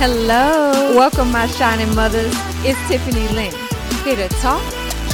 Hello. 0.00 0.96
Welcome, 0.96 1.30
my 1.30 1.46
shining 1.46 1.94
mothers. 1.94 2.32
It's 2.64 2.80
Tiffany 2.88 3.28
Lynn, 3.36 3.52
here 4.02 4.16
to 4.16 4.28
talk, 4.40 4.64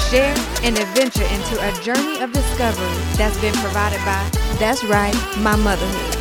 share, 0.09 0.33
and 0.63 0.79
adventure 0.79 1.25
into 1.25 1.59
a 1.59 1.73
journey 1.83 2.21
of 2.21 2.31
discovery 2.31 2.87
that's 3.19 3.37
been 3.41 3.53
provided 3.55 3.99
by, 4.07 4.23
that's 4.61 4.85
right, 4.85 5.13
my 5.39 5.57
motherhood. 5.57 6.15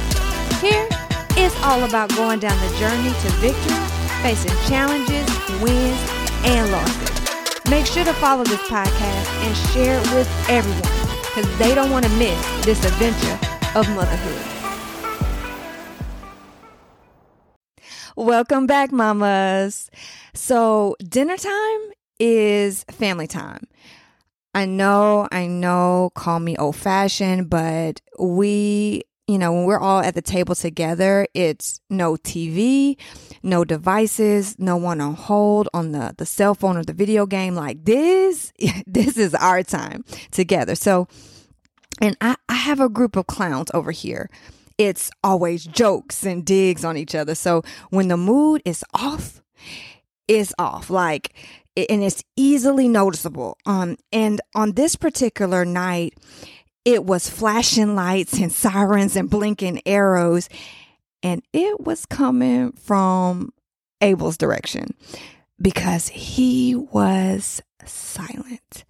Here, 0.57 0.89
it's 1.37 1.55
all 1.61 1.83
about 1.83 2.09
going 2.15 2.39
down 2.39 2.57
the 2.57 2.75
journey 2.79 3.13
to 3.13 3.29
victory, 3.37 3.85
facing 4.23 4.57
challenges, 4.67 5.29
wins, 5.61 6.01
and 6.43 6.71
losses. 6.71 7.69
Make 7.69 7.85
sure 7.85 8.03
to 8.03 8.13
follow 8.13 8.45
this 8.45 8.61
podcast 8.61 9.29
and 9.45 9.55
share 9.73 9.99
it 9.99 10.13
with 10.15 10.49
everyone 10.49 10.81
because 11.21 11.57
they 11.59 11.75
don't 11.75 11.91
want 11.91 12.05
to 12.05 12.11
miss 12.17 12.65
this 12.65 12.83
adventure 12.83 13.37
of 13.77 13.87
motherhood. 13.89 14.54
Welcome 18.17 18.65
back, 18.65 18.93
mamas. 18.93 19.91
So, 20.33 20.95
dinner 21.05 21.35
time 21.35 21.81
is 22.17 22.85
family 22.85 23.27
time. 23.27 23.67
I 24.53 24.65
know, 24.65 25.27
I 25.33 25.47
know, 25.47 26.11
call 26.15 26.39
me 26.39 26.55
old 26.55 26.77
fashioned, 26.77 27.49
but 27.49 27.99
we, 28.17 29.01
you 29.27 29.37
know, 29.37 29.51
when 29.51 29.65
we're 29.65 29.81
all 29.81 29.99
at 29.99 30.15
the 30.15 30.21
table 30.21 30.55
together, 30.55 31.27
it's 31.33 31.81
no 31.89 32.13
TV, 32.15 32.95
no 33.43 33.65
devices, 33.65 34.57
no 34.57 34.77
one 34.77 35.01
on 35.01 35.15
hold 35.15 35.67
on 35.73 35.91
the, 35.91 36.15
the 36.17 36.25
cell 36.25 36.55
phone 36.55 36.77
or 36.77 36.85
the 36.85 36.93
video 36.93 37.25
game. 37.25 37.53
Like 37.53 37.83
this, 37.83 38.53
this 38.87 39.17
is 39.17 39.35
our 39.35 39.61
time 39.61 40.05
together. 40.31 40.75
So, 40.75 41.09
and 41.99 42.15
I, 42.21 42.37
I 42.47 42.55
have 42.55 42.79
a 42.79 42.87
group 42.87 43.17
of 43.17 43.27
clowns 43.27 43.71
over 43.73 43.91
here 43.91 44.29
it's 44.77 45.09
always 45.23 45.65
jokes 45.65 46.25
and 46.25 46.45
digs 46.45 46.83
on 46.83 46.97
each 46.97 47.15
other. 47.15 47.35
So 47.35 47.63
when 47.89 48.07
the 48.07 48.17
mood 48.17 48.61
is 48.65 48.83
off, 48.93 49.41
it's 50.27 50.53
off. 50.59 50.89
Like, 50.89 51.33
and 51.75 52.03
it's 52.03 52.23
easily 52.35 52.87
noticeable. 52.87 53.57
Um, 53.65 53.97
and 54.11 54.41
on 54.53 54.73
this 54.73 54.95
particular 54.95 55.65
night, 55.65 56.13
it 56.83 57.03
was 57.03 57.29
flashing 57.29 57.95
lights 57.95 58.39
and 58.39 58.51
sirens 58.51 59.15
and 59.15 59.29
blinking 59.29 59.81
arrows, 59.85 60.49
and 61.23 61.41
it 61.51 61.81
was 61.81 62.05
coming 62.05 62.73
from 62.73 63.51
Abel's 64.01 64.37
direction 64.37 64.89
because 65.59 66.09
he 66.09 66.75
was 66.75 67.61
silent 67.85 68.85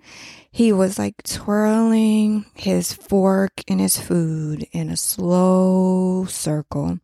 he 0.56 0.72
was 0.72 0.98
like 0.98 1.22
twirling 1.24 2.46
his 2.54 2.94
fork 2.94 3.52
in 3.68 3.78
his 3.78 4.00
food 4.00 4.66
in 4.72 4.90
a 4.90 4.96
slow 4.96 6.24
circle. 6.30 6.98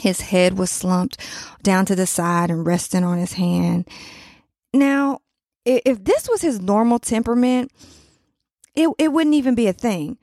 His 0.00 0.22
head 0.22 0.56
was 0.56 0.70
slumped 0.70 1.18
down 1.62 1.84
to 1.84 1.94
the 1.94 2.06
side 2.06 2.50
and 2.50 2.64
resting 2.64 3.04
on 3.04 3.18
his 3.18 3.34
hand. 3.34 3.86
Now, 4.72 5.20
if 5.66 6.02
this 6.02 6.26
was 6.26 6.40
his 6.40 6.58
normal 6.58 6.98
temperament, 6.98 7.70
it, 8.74 8.88
it 8.98 9.12
wouldn't 9.12 9.36
even 9.36 9.54
be 9.54 9.66
a 9.66 9.74
thing. 9.74 10.16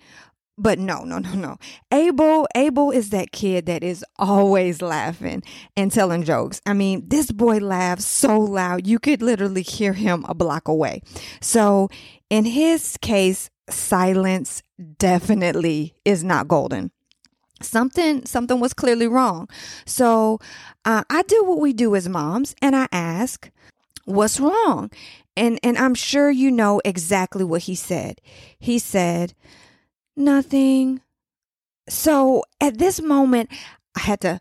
But 0.58 0.80
no, 0.80 1.03
no, 1.03 1.19
no, 1.19 1.33
no. 1.33 1.58
Abel, 1.91 2.47
Abel 2.55 2.91
is 2.91 3.11
that 3.11 3.31
kid 3.31 3.67
that 3.67 3.83
is 3.83 4.03
always 4.17 4.81
laughing 4.81 5.44
and 5.75 5.91
telling 5.91 6.23
jokes. 6.23 6.61
I 6.66 6.73
mean, 6.73 7.08
this 7.08 7.31
boy 7.31 7.58
laughs 7.58 8.05
so 8.05 8.39
loud 8.39 8.88
you 8.88 9.00
could 9.00 9.22
literally 9.22 9.61
hear 9.61 9.94
him 9.94 10.25
a 10.28 10.33
block 10.33 10.67
away. 10.67 11.02
So 11.41 11.89
in 12.30 12.45
his 12.45 12.97
case, 12.97 13.50
silence 13.69 14.63
definitely 14.97 15.94
is 16.05 16.23
not 16.23 16.47
golden. 16.47 16.91
Something 17.61 18.25
something 18.25 18.59
was 18.59 18.73
clearly 18.73 19.08
wrong. 19.08 19.50
So 19.85 20.39
uh, 20.85 21.03
I 21.09 21.23
do 21.23 21.44
what 21.44 21.59
we 21.59 21.73
do 21.73 21.95
as 21.95 22.08
moms, 22.08 22.53
and 22.61 22.75
I 22.75 22.88
ask, 22.91 23.50
"What's 24.05 24.39
wrong?" 24.39 24.91
And 25.35 25.59
and 25.63 25.75
I'm 25.75 25.95
sure 25.95 26.30
you 26.30 26.52
know 26.52 26.81
exactly 26.85 27.44
what 27.44 27.63
he 27.63 27.73
said. 27.73 28.22
He 28.59 28.78
said, 28.78 29.34
"Nothing." 30.17 31.00
So 31.88 32.44
at 32.59 32.78
this 32.78 33.01
moment, 33.01 33.50
I 33.95 34.01
had 34.01 34.19
to 34.22 34.39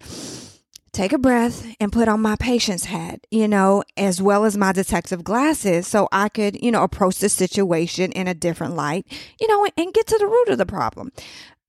take 0.93 1.13
a 1.13 1.19
breath 1.19 1.67
and 1.79 1.93
put 1.93 2.09
on 2.09 2.23
my 2.23 2.37
patient's 2.37 2.87
hat, 2.87 3.21
you 3.31 3.47
know, 3.47 3.85
as 3.99 4.23
well 4.23 4.47
as 4.47 4.57
my 4.57 4.73
detective 4.73 5.23
glasses 5.23 5.87
so 5.87 6.09
I 6.11 6.31
could, 6.31 6.61
you 6.63 6.73
know, 6.73 6.83
approach 6.83 7.19
the 7.19 7.29
situation 7.29 8.11
in 8.13 8.27
a 8.27 8.35
different 8.35 8.75
light, 8.75 9.07
you 9.39 9.47
know, 9.47 9.69
and 9.77 9.93
get 9.93 10.07
to 10.07 10.19
the 10.19 10.27
root 10.27 10.49
of 10.49 10.57
the 10.59 10.65
problem. 10.65 11.13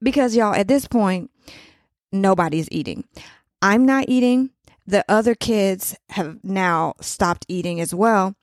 Because 0.02 0.36
y'all, 0.36 0.56
at 0.56 0.70
this 0.70 0.88
point, 0.88 1.30
nobody's 2.12 2.70
eating. 2.72 3.04
I'm 3.62 3.86
not 3.86 4.06
eating. 4.08 4.52
The 4.86 5.04
other 5.10 5.36
kids 5.36 5.96
have 6.12 6.38
now 6.44 6.94
stopped 7.02 7.46
eating 7.50 7.82
as 7.82 7.94
well. 7.94 8.36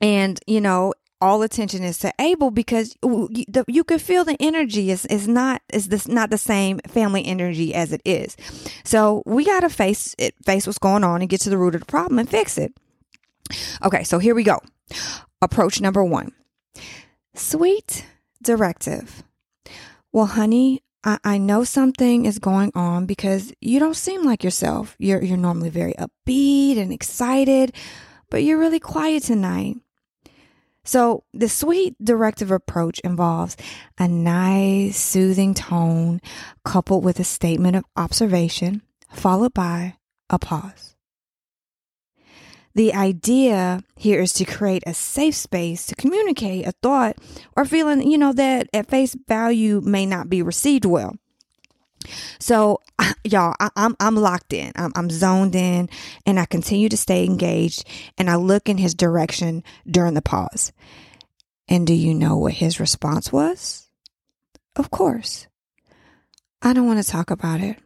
And, 0.00 0.40
you 0.46 0.60
know, 0.60 0.94
all 1.20 1.42
attention 1.42 1.82
is 1.82 1.98
to 1.98 2.12
Abel 2.20 2.50
because 2.50 2.96
you, 3.02 3.84
could 3.84 4.00
feel 4.00 4.24
the 4.24 4.36
energy 4.40 4.90
is 4.90 5.04
is 5.06 5.26
not 5.26 5.62
is 5.72 5.88
this 5.88 6.06
not 6.06 6.30
the 6.30 6.38
same 6.38 6.78
family 6.86 7.24
energy 7.24 7.74
as 7.74 7.92
it 7.92 8.02
is. 8.04 8.36
So 8.84 9.22
we 9.26 9.44
got 9.44 9.60
to 9.60 9.68
face 9.68 10.14
it, 10.18 10.34
face 10.44 10.66
what's 10.66 10.78
going 10.78 11.04
on, 11.04 11.20
and 11.20 11.30
get 11.30 11.40
to 11.42 11.50
the 11.50 11.58
root 11.58 11.74
of 11.74 11.80
the 11.80 11.86
problem 11.86 12.18
and 12.18 12.28
fix 12.28 12.58
it. 12.58 12.72
Okay, 13.84 14.04
so 14.04 14.18
here 14.18 14.34
we 14.34 14.44
go. 14.44 14.60
Approach 15.42 15.80
number 15.80 16.04
one: 16.04 16.32
sweet 17.34 18.06
directive. 18.42 19.22
Well, 20.12 20.26
honey, 20.26 20.82
I, 21.04 21.18
I 21.24 21.38
know 21.38 21.64
something 21.64 22.24
is 22.24 22.38
going 22.38 22.72
on 22.74 23.06
because 23.06 23.52
you 23.60 23.78
don't 23.78 23.96
seem 23.96 24.24
like 24.24 24.44
yourself. 24.44 24.96
You're 24.98 25.22
you're 25.22 25.36
normally 25.36 25.70
very 25.70 25.94
upbeat 25.94 26.78
and 26.78 26.92
excited, 26.92 27.74
but 28.30 28.42
you're 28.42 28.58
really 28.58 28.80
quiet 28.80 29.24
tonight. 29.24 29.76
So, 30.88 31.24
the 31.34 31.50
sweet 31.50 32.02
directive 32.02 32.50
approach 32.50 32.98
involves 33.00 33.58
a 33.98 34.08
nice, 34.08 34.96
soothing 34.96 35.52
tone 35.52 36.22
coupled 36.64 37.04
with 37.04 37.20
a 37.20 37.24
statement 37.24 37.76
of 37.76 37.84
observation, 37.94 38.80
followed 39.12 39.52
by 39.52 39.96
a 40.30 40.38
pause. 40.38 40.96
The 42.74 42.94
idea 42.94 43.82
here 43.96 44.22
is 44.22 44.32
to 44.32 44.46
create 44.46 44.82
a 44.86 44.94
safe 44.94 45.34
space 45.34 45.84
to 45.88 45.94
communicate 45.94 46.66
a 46.66 46.72
thought 46.82 47.18
or 47.54 47.66
feeling, 47.66 48.10
you 48.10 48.16
know, 48.16 48.32
that 48.32 48.70
at 48.72 48.88
face 48.88 49.14
value 49.28 49.82
may 49.82 50.06
not 50.06 50.30
be 50.30 50.40
received 50.40 50.86
well. 50.86 51.16
So, 52.38 52.80
y'all, 53.24 53.54
I, 53.60 53.66
am 53.66 53.70
I'm, 53.76 53.96
I'm 54.00 54.16
locked 54.16 54.52
in. 54.52 54.72
I'm, 54.76 54.92
I'm 54.94 55.10
zoned 55.10 55.54
in, 55.54 55.88
and 56.26 56.38
I 56.38 56.46
continue 56.46 56.88
to 56.88 56.96
stay 56.96 57.24
engaged. 57.24 57.84
And 58.16 58.30
I 58.30 58.36
look 58.36 58.68
in 58.68 58.78
his 58.78 58.94
direction 58.94 59.62
during 59.86 60.14
the 60.14 60.22
pause. 60.22 60.72
And 61.68 61.86
do 61.86 61.94
you 61.94 62.14
know 62.14 62.36
what 62.36 62.54
his 62.54 62.80
response 62.80 63.32
was? 63.32 63.86
Of 64.76 64.90
course. 64.90 65.46
I 66.62 66.72
don't 66.72 66.86
want 66.86 67.04
to 67.04 67.10
talk 67.10 67.30
about 67.30 67.60
it. 67.60 67.78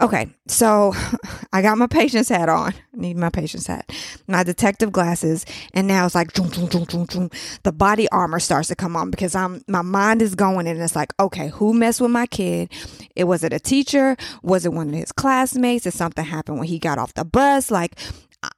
Okay, 0.00 0.28
so 0.48 0.92
I 1.52 1.62
got 1.62 1.78
my 1.78 1.86
patient's 1.86 2.28
hat 2.28 2.48
on. 2.48 2.74
Need 2.92 3.16
my 3.16 3.30
patient's 3.30 3.66
hat, 3.66 3.90
my 4.26 4.42
detective 4.42 4.90
glasses, 4.90 5.46
and 5.72 5.86
now 5.86 6.06
it's 6.06 6.14
like 6.14 6.32
the 6.32 7.72
body 7.74 8.08
armor 8.10 8.40
starts 8.40 8.68
to 8.68 8.74
come 8.74 8.96
on 8.96 9.10
because 9.10 9.34
I'm 9.34 9.62
my 9.68 9.82
mind 9.82 10.22
is 10.22 10.34
going 10.34 10.66
and 10.66 10.80
it's 10.80 10.96
like, 10.96 11.12
okay, 11.20 11.48
who 11.48 11.74
messed 11.74 12.00
with 12.00 12.10
my 12.10 12.26
kid? 12.26 12.72
It 13.14 13.24
was 13.24 13.44
it 13.44 13.52
a 13.52 13.60
teacher? 13.60 14.16
Was 14.42 14.66
it 14.66 14.72
one 14.72 14.88
of 14.88 14.94
his 14.94 15.12
classmates? 15.12 15.84
Did 15.84 15.92
something 15.92 16.24
happen 16.24 16.58
when 16.58 16.66
he 16.66 16.78
got 16.78 16.98
off 16.98 17.14
the 17.14 17.24
bus? 17.24 17.70
Like 17.70 17.96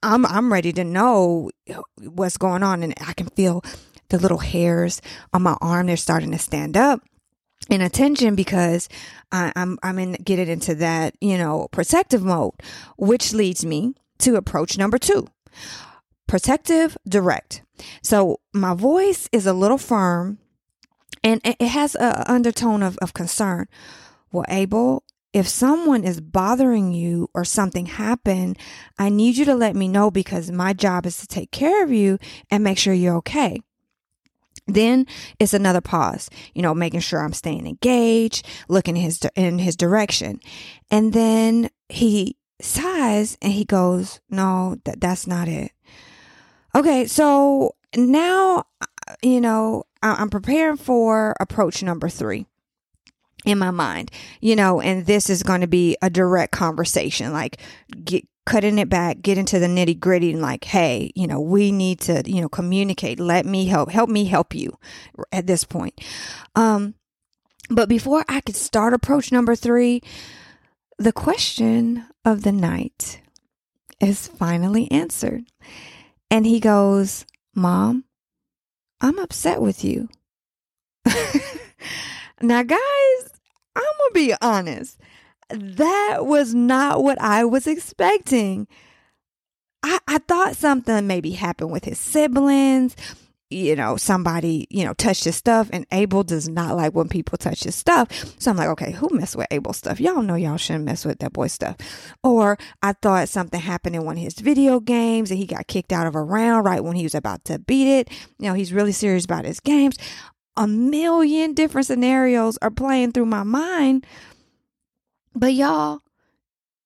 I'm 0.03 0.25
I'm 0.27 0.53
ready 0.53 0.73
to 0.73 0.85
know 0.85 1.51
what's 2.01 2.37
going 2.39 2.63
on, 2.63 2.83
and 2.83 2.95
I 3.07 3.13
can 3.13 3.29
feel 3.29 3.63
the 4.09 4.19
little 4.19 4.39
hairs 4.39 5.03
on 5.33 5.43
my 5.43 5.57
arm 5.61 5.87
they're 5.87 5.97
starting 5.97 6.31
to 6.33 6.39
stand 6.39 6.77
up 6.77 7.01
in 7.69 7.81
attention 7.81 8.35
because 8.35 8.89
I, 9.33 9.53
I'm 9.57 9.79
I'm 9.83 9.99
in 9.99 10.13
get 10.13 10.39
it 10.39 10.49
into 10.49 10.75
that 10.77 11.15
you 11.21 11.39
know 11.39 11.69
protective 11.71 12.23
mode, 12.23 12.55
which 12.97 13.33
leads 13.33 13.65
me 13.65 13.95
to 14.19 14.37
approach 14.37 14.79
number 14.79 14.99
two, 14.99 15.29
protective 16.27 16.97
direct. 17.09 17.63
So 18.03 18.41
my 18.53 18.75
voice 18.75 19.29
is 19.33 19.47
a 19.47 19.53
little 19.53 19.79
firm, 19.79 20.39
and 21.23 21.41
it 21.45 21.61
has 21.61 21.95
an 21.95 22.25
undertone 22.27 22.83
of, 22.83 22.97
of 22.99 23.15
concern. 23.15 23.67
Well, 24.33 24.45
Abel, 24.49 25.05
if 25.33 25.47
someone 25.49 26.05
is 26.05 26.21
bothering 26.21 26.93
you 26.93 27.29
or 27.35 27.45
something 27.45 27.87
happened, 27.87 28.59
I 28.99 29.11
need 29.11 29.37
you 29.37 29.45
to 29.47 29.55
let 29.55 29.77
me 29.77 29.89
know 29.89 30.11
because 30.11 30.51
my 30.51 30.73
job 30.73 31.05
is 31.05 31.19
to 31.19 31.27
take 31.27 31.51
care 31.51 31.85
of 31.85 31.91
you 31.91 32.19
and 32.51 32.65
make 32.65 32.79
sure 32.79 32.95
you're 32.95 33.17
okay. 33.17 33.61
Then 34.67 35.07
it's 35.39 35.55
another 35.55 35.81
pause, 35.81 36.29
you 36.55 36.63
know, 36.63 36.75
making 36.75 37.01
sure 37.01 37.21
I'm 37.21 37.33
staying 37.33 37.67
engaged, 37.67 38.47
looking 38.69 38.97
his 38.97 39.21
in 39.37 39.59
his 39.59 39.77
direction. 39.77 40.41
And 40.91 41.13
then 41.13 41.71
he 41.89 42.37
sighs 42.61 43.39
and 43.41 43.53
he 43.53 43.65
goes, 43.65 44.21
"No, 44.29 44.77
that 44.85 45.01
that's 45.01 45.27
not 45.27 45.49
it." 45.49 45.73
Okay, 46.75 47.07
so 47.07 47.77
now 47.97 48.65
uh, 48.81 49.15
you 49.23 49.41
know, 49.41 49.85
I'm 50.03 50.31
preparing 50.31 50.77
for 50.77 51.35
approach 51.41 51.83
number 51.83 52.09
3. 52.09 52.47
In 53.47 53.59
my 53.59 53.71
mind, 53.71 54.11
you 54.41 54.57
know, 54.57 54.81
and 54.81 55.07
this 55.07 55.31
is 55.31 55.43
going 55.43 55.63
to 55.63 55.67
be 55.67 55.97
a 56.03 56.11
direct 56.11 56.53
conversation, 56.53 57.33
like 57.33 57.59
get, 58.05 58.27
cutting 58.45 58.79
it 58.79 58.89
back, 58.89 59.23
get 59.23 59.39
into 59.39 59.59
the 59.59 59.67
nitty 59.67 59.99
gritty 59.99 60.33
and 60.33 60.43
like, 60.43 60.65
hey, 60.65 61.11
you 61.15 61.27
know, 61.27 61.41
we 61.41 61.73
need 61.73 62.01
to, 62.01 62.23
you 62.27 62.41
know, 62.41 62.49
communicate. 62.49 63.19
Let 63.19 63.47
me 63.47 63.67
help, 63.67 63.91
help 63.91 64.11
me 64.11 64.25
help 64.25 64.55
you 64.55 64.77
at 65.33 65.47
this 65.47 65.65
point. 65.65 66.01
Um, 66.55 66.95
but 67.71 67.89
before 67.89 68.25
I 68.29 68.41
could 68.41 68.57
start 68.57 68.95
approach 68.95 69.33
number 69.33 69.57
three, 69.57 70.03
the 70.99 71.13
question 71.13 72.07
of 72.25 72.43
the 72.43 72.53
night 72.53 73.21
is 74.01 74.29
finally 74.29 74.91
answered. 74.91 75.45
And 76.31 76.47
he 76.47 76.61
goes, 76.61 77.27
Mom, 77.55 78.05
I'm 79.01 79.19
upset 79.19 79.61
with 79.61 79.85
you. 79.85 80.09
now, 82.41 82.63
guys, 82.63 83.36
I'm 83.77 83.83
going 83.83 84.11
to 84.11 84.15
be 84.15 84.35
honest. 84.41 84.99
That 85.51 86.27
was 86.27 86.55
not 86.55 87.03
what 87.03 87.21
I 87.21 87.45
was 87.45 87.67
expecting. 87.67 88.67
I, 89.83 89.99
I 90.09 90.19
thought 90.19 90.57
something 90.57 91.07
maybe 91.07 91.33
happened 91.33 91.71
with 91.71 91.85
his 91.85 92.01
siblings. 92.01 92.97
You 93.49 93.77
know, 93.77 93.97
somebody, 93.97 94.67
you 94.71 94.85
know, 94.85 94.93
touched 94.95 95.23
his 95.23 95.37
stuff, 95.37 95.71
and 95.73 95.87
Abel 95.93 96.25
does 96.25 96.49
not 96.49 96.75
like 96.75 96.97
when 96.97 97.09
people 97.09 97.39
touch 97.39 97.63
his 97.63 97.77
stuff. 97.77 98.09
So 98.41 98.51
I'm 98.51 98.57
like, 98.57 98.71
okay, 98.71 98.91
who 98.91 99.09
messed 99.13 99.37
with 99.37 99.47
Abel's 99.53 99.77
stuff? 99.77 100.01
Y'all 100.01 100.21
know 100.23 100.35
y'all 100.35 100.57
shouldn't 100.57 100.85
mess 100.85 101.05
with 101.05 101.21
that 101.21 101.33
boy's 101.33 101.53
stuff. 101.53 101.77
Or 102.25 102.59
I 102.83 102.95
thought 102.95 103.29
something 103.29 103.61
happened 103.61 103.95
in 103.95 104.05
one 104.05 104.17
of 104.17 104.23
his 104.25 104.35
video 104.35 104.81
games 104.81 105.31
and 105.31 105.39
he 105.39 105.47
got 105.47 105.69
kicked 105.69 105.93
out 105.93 106.09
of 106.09 106.17
a 106.17 106.23
round 106.23 106.65
right 106.65 106.83
when 106.83 106.97
he 106.97 107.05
was 107.05 107.15
about 107.15 107.45
to 107.45 107.61
beat 107.61 107.87
it. 107.87 108.11
You 108.41 108.49
know, 108.49 108.55
he's 108.55 108.73
really 108.73 108.91
serious 108.91 109.25
about 109.25 109.45
his 109.45 109.61
games 109.61 109.97
a 110.57 110.67
million 110.67 111.55
different 111.55 111.87
scenarios 111.87 112.59
are 112.63 112.71
playing 112.71 113.13
through 113.13 113.27
my 113.27 113.43
mind. 113.43 114.07
But 115.35 115.53
y'all, 115.55 116.01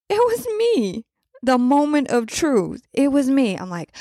it 0.08 0.14
was 0.14 0.46
me. 0.58 1.04
The 1.42 1.56
moment 1.56 2.08
of 2.08 2.26
truth. 2.26 2.82
It 2.92 3.12
was 3.12 3.30
me. 3.30 3.56
I'm 3.56 3.70
like, 3.70 3.94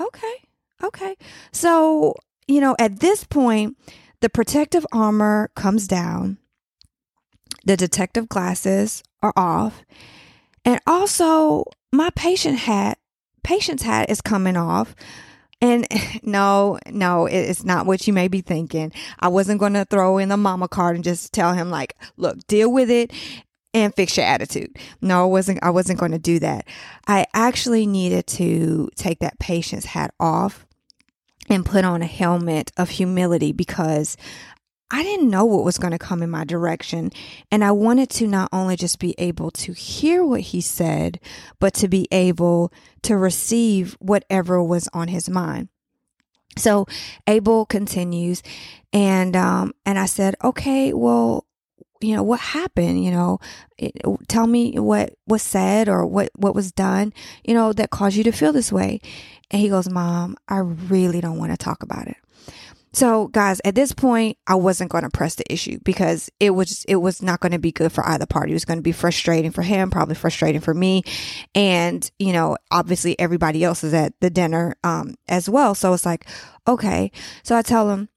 okay, 0.00 0.34
okay. 0.82 1.16
So, 1.52 2.14
you 2.46 2.60
know, 2.60 2.76
at 2.78 3.00
this 3.00 3.24
point, 3.24 3.76
the 4.20 4.28
protective 4.28 4.86
armor 4.92 5.50
comes 5.54 5.86
down, 5.86 6.38
the 7.64 7.76
detective 7.76 8.28
glasses 8.28 9.02
are 9.22 9.32
off, 9.36 9.84
and 10.64 10.80
also 10.86 11.64
my 11.92 12.10
patient 12.10 12.58
hat, 12.58 12.98
patient's 13.42 13.82
hat 13.82 14.10
is 14.10 14.20
coming 14.20 14.56
off 14.56 14.94
and 15.60 15.86
no, 16.22 16.78
no, 16.90 17.26
it's 17.26 17.64
not 17.64 17.86
what 17.86 18.06
you 18.06 18.12
may 18.12 18.28
be 18.28 18.40
thinking. 18.40 18.92
I 19.18 19.28
wasn't 19.28 19.60
going 19.60 19.74
to 19.74 19.84
throw 19.84 20.18
in 20.18 20.28
the 20.28 20.36
mama 20.36 20.68
card 20.68 20.96
and 20.96 21.04
just 21.04 21.32
tell 21.32 21.54
him 21.54 21.70
like, 21.70 21.96
look, 22.16 22.46
deal 22.46 22.72
with 22.72 22.90
it 22.90 23.12
and 23.74 23.94
fix 23.94 24.16
your 24.16 24.26
attitude. 24.26 24.76
No, 25.00 25.22
I 25.22 25.26
wasn't 25.26 25.62
I 25.62 25.70
wasn't 25.70 26.00
going 26.00 26.12
to 26.12 26.18
do 26.18 26.38
that. 26.40 26.66
I 27.06 27.26
actually 27.34 27.86
needed 27.86 28.26
to 28.28 28.88
take 28.96 29.20
that 29.20 29.38
patient's 29.38 29.86
hat 29.86 30.14
off 30.18 30.66
and 31.50 31.64
put 31.64 31.84
on 31.84 32.02
a 32.02 32.06
helmet 32.06 32.72
of 32.76 32.90
humility 32.90 33.52
because 33.52 34.16
I 34.90 35.02
didn't 35.02 35.30
know 35.30 35.44
what 35.44 35.64
was 35.64 35.78
going 35.78 35.92
to 35.92 35.98
come 35.98 36.22
in 36.22 36.30
my 36.30 36.44
direction. 36.44 37.10
And 37.50 37.62
I 37.62 37.72
wanted 37.72 38.08
to 38.10 38.26
not 38.26 38.48
only 38.52 38.76
just 38.76 38.98
be 38.98 39.14
able 39.18 39.50
to 39.52 39.72
hear 39.72 40.24
what 40.24 40.40
he 40.40 40.60
said, 40.60 41.20
but 41.58 41.74
to 41.74 41.88
be 41.88 42.08
able 42.10 42.72
to 43.02 43.16
receive 43.16 43.96
whatever 44.00 44.62
was 44.62 44.88
on 44.92 45.08
his 45.08 45.28
mind. 45.28 45.68
So 46.56 46.86
Abel 47.26 47.66
continues 47.66 48.42
and, 48.92 49.36
um, 49.36 49.74
and 49.84 49.98
I 49.98 50.06
said, 50.06 50.34
okay, 50.42 50.92
well, 50.92 51.44
you 52.00 52.14
know, 52.14 52.22
what 52.22 52.40
happened? 52.40 53.04
You 53.04 53.10
know, 53.10 53.38
it, 53.76 53.92
tell 54.28 54.46
me 54.46 54.78
what 54.78 55.14
was 55.26 55.42
said 55.42 55.88
or 55.88 56.06
what, 56.06 56.30
what 56.36 56.54
was 56.54 56.72
done, 56.72 57.12
you 57.44 57.54
know, 57.54 57.72
that 57.72 57.90
caused 57.90 58.16
you 58.16 58.24
to 58.24 58.32
feel 58.32 58.52
this 58.52 58.72
way. 58.72 59.00
And 59.50 59.60
he 59.60 59.68
goes, 59.68 59.88
mom, 59.88 60.36
I 60.48 60.58
really 60.58 61.20
don't 61.20 61.38
want 61.38 61.52
to 61.52 61.56
talk 61.56 61.82
about 61.82 62.06
it. 62.06 62.16
So 62.92 63.28
guys, 63.28 63.60
at 63.64 63.74
this 63.74 63.92
point, 63.92 64.38
I 64.46 64.54
wasn't 64.54 64.90
going 64.90 65.04
to 65.04 65.10
press 65.10 65.34
the 65.34 65.50
issue 65.52 65.78
because 65.84 66.30
it 66.40 66.50
was, 66.50 66.84
it 66.88 66.96
was 66.96 67.22
not 67.22 67.40
going 67.40 67.52
to 67.52 67.58
be 67.58 67.72
good 67.72 67.92
for 67.92 68.06
either 68.06 68.26
party. 68.26 68.52
It 68.52 68.54
was 68.54 68.64
going 68.64 68.78
to 68.78 68.82
be 68.82 68.92
frustrating 68.92 69.50
for 69.50 69.62
him, 69.62 69.90
probably 69.90 70.14
frustrating 70.14 70.60
for 70.60 70.74
me. 70.74 71.02
And, 71.54 72.10
you 72.18 72.32
know, 72.32 72.56
obviously 72.70 73.18
everybody 73.18 73.62
else 73.64 73.84
is 73.84 73.94
at 73.94 74.14
the 74.20 74.30
dinner, 74.30 74.76
um, 74.84 75.14
as 75.28 75.48
well. 75.48 75.74
So 75.74 75.92
it's 75.92 76.06
like, 76.06 76.26
okay. 76.66 77.12
So 77.42 77.56
I 77.56 77.62
tell 77.62 77.90
him, 77.90 78.08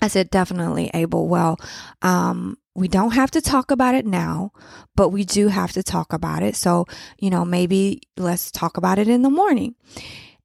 I 0.00 0.08
said, 0.08 0.30
definitely 0.30 0.90
Abel. 0.94 1.28
Well, 1.28 1.58
um, 2.02 2.58
we 2.74 2.88
don't 2.88 3.12
have 3.12 3.30
to 3.32 3.40
talk 3.40 3.70
about 3.70 3.94
it 3.94 4.06
now, 4.06 4.52
but 4.96 5.10
we 5.10 5.24
do 5.24 5.48
have 5.48 5.72
to 5.72 5.82
talk 5.82 6.12
about 6.12 6.42
it. 6.42 6.56
So, 6.56 6.86
you 7.18 7.30
know, 7.30 7.44
maybe 7.44 8.02
let's 8.16 8.50
talk 8.50 8.76
about 8.76 8.98
it 8.98 9.08
in 9.08 9.22
the 9.22 9.30
morning. 9.30 9.74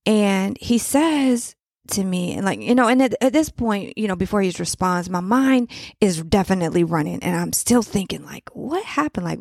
And 0.06 0.58
he 0.62 0.78
says, 0.78 1.56
to 1.89 2.04
me. 2.04 2.34
And 2.34 2.45
like 2.45 2.60
you 2.60 2.75
know 2.75 2.88
and 2.88 3.01
at, 3.01 3.16
at, 3.22 3.34
this 3.34 3.50
point 3.50 3.98
you 3.98 4.07
know 4.07 4.16
before 4.16 4.42
he 4.42 4.54
responds 4.57 5.10
my 5.10 5.19
mind 5.19 5.69
is 6.01 6.22
definitely 6.22 6.84
running. 6.84 7.22
And 7.24 7.36
i'm 7.36 7.54
still 7.54 7.81
thinking 7.81 8.24
like 8.24 8.50
what 8.54 8.84
happened? 8.86 9.25
Like 9.25 9.39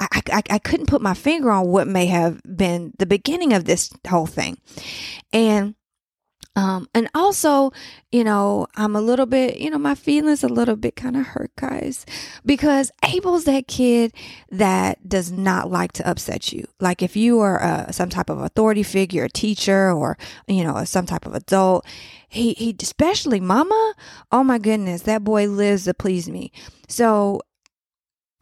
I, 0.00 0.22
I 0.32 0.42
i 0.50 0.58
couldn't 0.58 0.86
put 0.86 1.02
my 1.02 1.14
finger 1.14 1.50
on 1.50 1.68
what 1.68 1.88
may 1.88 2.06
have 2.06 2.40
been 2.44 2.92
the 2.98 3.06
beginning 3.06 3.52
of 3.52 3.64
this 3.64 3.92
whole 4.08 4.26
thing. 4.26 4.58
And 5.32 5.74
um, 6.54 6.86
and 6.94 7.08
also, 7.14 7.72
you 8.10 8.24
know, 8.24 8.66
I'm 8.76 8.94
a 8.94 9.00
little 9.00 9.24
bit, 9.24 9.58
you 9.58 9.70
know, 9.70 9.78
my 9.78 9.94
feelings 9.94 10.44
a 10.44 10.48
little 10.48 10.76
bit 10.76 10.96
kind 10.96 11.16
of 11.16 11.26
hurt, 11.26 11.50
guys, 11.56 12.04
because 12.44 12.90
Abel's 13.02 13.44
that 13.44 13.66
kid 13.66 14.12
that 14.50 15.08
does 15.08 15.32
not 15.32 15.70
like 15.70 15.92
to 15.92 16.08
upset 16.08 16.52
you. 16.52 16.66
Like 16.78 17.02
if 17.02 17.16
you 17.16 17.40
are 17.40 17.62
uh, 17.62 17.90
some 17.90 18.10
type 18.10 18.28
of 18.28 18.40
authority 18.40 18.82
figure, 18.82 19.24
a 19.24 19.30
teacher, 19.30 19.90
or 19.90 20.18
you 20.46 20.62
know, 20.62 20.84
some 20.84 21.06
type 21.06 21.24
of 21.24 21.34
adult, 21.34 21.86
he 22.28 22.52
he, 22.52 22.76
especially 22.82 23.40
Mama. 23.40 23.94
Oh 24.30 24.44
my 24.44 24.58
goodness, 24.58 25.02
that 25.02 25.24
boy 25.24 25.48
lives 25.48 25.84
to 25.84 25.94
please 25.94 26.28
me. 26.28 26.52
So 26.86 27.40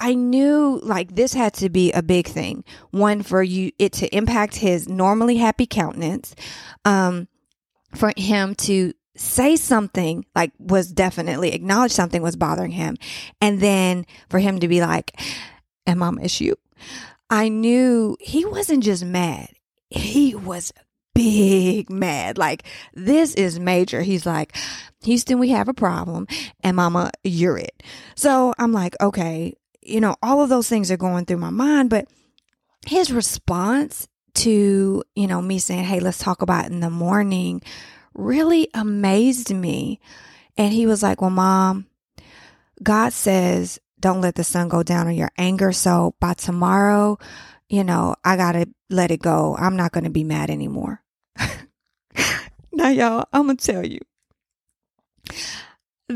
I 0.00 0.14
knew 0.14 0.80
like 0.82 1.14
this 1.14 1.34
had 1.34 1.52
to 1.54 1.68
be 1.68 1.92
a 1.92 2.02
big 2.02 2.26
thing. 2.26 2.64
One 2.90 3.22
for 3.22 3.42
you, 3.42 3.70
it 3.78 3.92
to 3.94 4.16
impact 4.16 4.56
his 4.56 4.88
normally 4.88 5.36
happy 5.36 5.66
countenance. 5.66 6.34
Um, 6.84 7.28
for 7.94 8.12
him 8.16 8.54
to 8.54 8.92
say 9.16 9.56
something 9.56 10.24
like 10.34 10.52
was 10.58 10.90
definitely 10.90 11.52
acknowledge 11.52 11.92
something 11.92 12.22
was 12.22 12.36
bothering 12.36 12.70
him 12.70 12.96
and 13.40 13.60
then 13.60 14.06
for 14.28 14.38
him 14.38 14.60
to 14.60 14.68
be 14.68 14.80
like 14.80 15.20
and 15.86 15.98
mom 15.98 16.16
miss 16.16 16.40
you. 16.40 16.56
I 17.28 17.48
knew 17.48 18.16
he 18.20 18.44
wasn't 18.44 18.82
just 18.82 19.04
mad. 19.04 19.50
He 19.90 20.34
was 20.34 20.72
big 21.14 21.90
mad. 21.90 22.38
Like 22.38 22.64
this 22.94 23.34
is 23.34 23.58
major. 23.58 24.02
He's 24.02 24.26
like 24.26 24.56
houston 25.02 25.38
we 25.38 25.48
have 25.48 25.68
a 25.68 25.74
problem 25.74 26.26
and 26.60 26.76
mama 26.76 27.10
you're 27.24 27.58
it. 27.58 27.82
So 28.14 28.54
i'm 28.58 28.72
like 28.72 28.94
okay. 29.00 29.54
You 29.82 30.00
know 30.00 30.16
all 30.22 30.42
of 30.42 30.48
those 30.48 30.68
things 30.68 30.90
are 30.90 30.96
going 30.96 31.24
through 31.24 31.38
my 31.38 31.50
mind 31.50 31.90
but 31.90 32.06
his 32.86 33.12
response 33.12 34.08
to, 34.34 35.02
you 35.14 35.26
know, 35.26 35.40
me 35.42 35.58
saying, 35.58 35.84
Hey, 35.84 36.00
let's 36.00 36.18
talk 36.18 36.42
about 36.42 36.66
it 36.66 36.72
in 36.72 36.80
the 36.80 36.90
morning 36.90 37.62
really 38.14 38.68
amazed 38.74 39.54
me. 39.54 40.00
And 40.56 40.72
he 40.72 40.86
was 40.86 41.02
like, 41.02 41.20
Well, 41.20 41.30
mom, 41.30 41.86
God 42.82 43.12
says, 43.12 43.78
don't 43.98 44.20
let 44.20 44.34
the 44.34 44.44
sun 44.44 44.68
go 44.68 44.82
down 44.82 45.06
on 45.06 45.14
your 45.14 45.30
anger. 45.36 45.72
So 45.72 46.14
by 46.20 46.34
tomorrow, 46.34 47.18
you 47.68 47.84
know, 47.84 48.16
I 48.24 48.36
got 48.36 48.52
to 48.52 48.66
let 48.88 49.10
it 49.10 49.20
go. 49.20 49.56
I'm 49.58 49.76
not 49.76 49.92
going 49.92 50.04
to 50.04 50.10
be 50.10 50.24
mad 50.24 50.50
anymore. 50.50 51.02
now, 52.72 52.88
y'all, 52.88 53.26
I'm 53.32 53.44
going 53.44 53.58
to 53.58 53.72
tell 53.72 53.86
you 53.86 54.00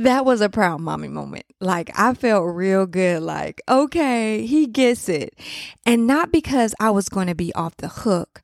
that 0.03 0.25
was 0.25 0.41
a 0.41 0.49
proud 0.49 0.81
mommy 0.81 1.09
moment. 1.09 1.47
Like 1.61 1.91
I 1.99 2.15
felt 2.15 2.55
real 2.55 2.87
good. 2.87 3.23
Like, 3.23 3.63
okay, 3.69 4.45
he 4.47 4.67
gets 4.67 5.09
it. 5.09 5.39
And 5.87 6.07
not 6.07 6.33
because 6.33 6.75
I 6.81 6.91
was 6.91 7.09
going 7.09 7.29
to 7.29 7.35
be 7.35 7.55
off 7.55 7.77
the 7.77 7.89
hook, 7.89 8.43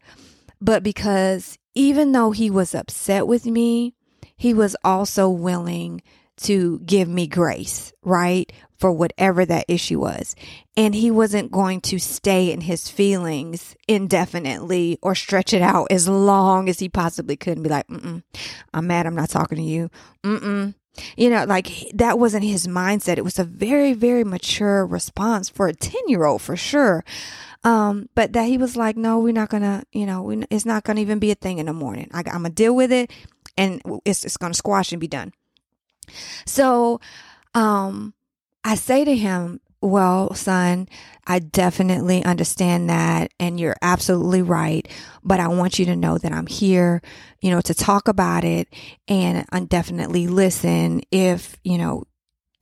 but 0.61 0.83
because 0.83 1.59
even 1.75 2.12
though 2.12 2.30
he 2.30 2.50
was 2.50 2.75
upset 2.75 3.26
with 3.26 3.47
me, 3.47 3.95
he 4.37 4.54
was 4.54 4.76
also 4.85 5.28
willing 5.28 6.02
to 6.37 6.78
give 6.80 7.09
me 7.09 7.26
grace, 7.26 7.92
right? 8.02 8.50
For 8.78 8.90
whatever 8.90 9.45
that 9.45 9.66
issue 9.69 10.00
was. 10.00 10.35
And 10.75 10.95
he 10.95 11.11
wasn't 11.11 11.50
going 11.50 11.83
to 11.83 11.99
stay 11.99 12.50
in 12.50 12.62
his 12.62 12.88
feelings 12.88 13.76
indefinitely 13.87 14.99
or 15.02 15.14
stretch 15.14 15.52
it 15.52 15.61
out 15.61 15.88
as 15.90 16.09
long 16.09 16.71
as 16.71 16.78
he 16.78 16.88
possibly 16.88 17.37
could 17.37 17.59
and 17.59 17.64
be 17.64 17.69
like, 17.69 17.87
Mm-mm, 17.88 18.23
I'm 18.73 18.87
mad. 18.87 19.07
I'm 19.07 19.14
not 19.14 19.28
talking 19.28 19.59
to 19.59 19.62
you. 19.62 19.90
Mm-mm, 20.25 20.75
you 21.16 21.30
know, 21.30 21.45
like 21.45 21.69
that 21.95 22.19
wasn't 22.19 22.45
his 22.45 22.66
mindset. 22.66 23.19
It 23.19 23.25
was 23.25 23.38
a 23.38 23.45
very, 23.45 23.92
very 23.92 24.25
mature 24.25 24.85
response 24.87 25.49
for 25.49 25.69
a 25.69 25.75
10 25.75 26.00
year 26.07 26.25
old 26.25 26.42
for 26.42 26.57
sure. 26.57 27.04
Um, 27.62 28.09
but 28.14 28.33
that 28.33 28.47
he 28.47 28.57
was 28.57 28.76
like, 28.76 28.97
no, 28.97 29.19
we're 29.19 29.33
not 29.33 29.50
gonna, 29.50 29.85
you 29.92 30.07
know, 30.07 30.23
we, 30.23 30.45
it's 30.50 30.64
not 30.64 30.85
gonna 30.85 31.00
even 31.00 31.19
be 31.19 31.30
a 31.30 31.35
thing 31.35 31.59
in 31.59 31.66
the 31.66 31.73
morning. 31.73 32.09
I, 32.12 32.21
am 32.21 32.25
gonna 32.25 32.50
deal 32.50 32.75
with 32.75 32.92
it 32.92 33.11
and 33.57 33.83
it's, 34.04 34.25
it's 34.25 34.37
gonna 34.37 34.54
squash 34.54 34.92
and 34.92 35.00
be 35.00 35.09
done. 35.09 35.33
So, 36.47 37.00
um, 37.54 38.14
I 38.64 38.75
say 38.75 39.04
to 39.04 39.16
him, 39.16 39.61
well, 39.83 40.35
son, 40.35 40.89
I 41.27 41.39
definitely 41.39 42.25
understand 42.25 42.91
that 42.91 43.33
and 43.41 43.59
you're 43.59 43.77
absolutely 43.81 44.43
right, 44.43 44.87
but 45.23 45.41
I 45.41 45.49
want 45.49 45.79
you 45.79 45.87
to 45.87 45.97
know 45.97 46.19
that 46.19 46.33
I'm 46.33 46.47
here, 46.47 47.01
you 47.41 47.51
know, 47.51 47.61
to 47.63 47.75
talk 47.75 48.09
about 48.09 48.45
it 48.45 48.69
and 49.09 49.47
uh, 49.53 49.61
definitely 49.61 50.27
listen 50.27 51.01
if, 51.11 51.57
you 51.65 51.79
know, 51.79 52.05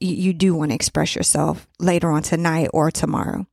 you, 0.00 0.14
you 0.14 0.32
do 0.32 0.54
want 0.54 0.70
to 0.70 0.76
express 0.76 1.16
yourself 1.16 1.66
later 1.80 2.10
on 2.10 2.22
tonight 2.22 2.68
or 2.72 2.90
tomorrow. 2.90 3.46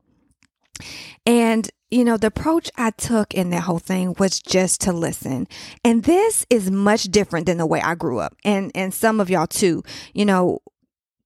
And 1.26 1.70
you 1.92 2.04
know, 2.04 2.18
the 2.18 2.28
approach 2.28 2.70
I 2.76 2.92
took 2.92 3.34
in 3.34 3.52
that 3.52 3.64
whole 3.64 3.80
thing 3.80 4.16
was 4.18 4.42
just 4.42 4.82
to 4.82 4.92
listen. 4.92 5.48
And 5.84 6.04
this 6.04 6.46
is 6.50 6.70
much 6.70 7.04
different 7.04 7.46
than 7.46 7.58
the 7.58 7.66
way 7.66 7.80
I 7.80 7.96
grew 7.96 8.20
up. 8.20 8.36
And 8.44 8.72
and 8.76 8.94
some 8.94 9.20
of 9.20 9.30
y'all 9.30 9.48
too. 9.48 9.84
You 10.14 10.26
know, 10.26 10.60